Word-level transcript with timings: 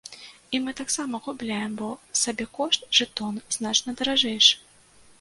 І 0.53 0.61
мы 0.63 0.71
таксама 0.79 1.19
губляем, 1.25 1.77
бо 1.83 1.91
сабекошт 2.23 2.89
жэтона 3.01 3.39
значна 3.61 3.99
даражэйшы. 4.01 4.55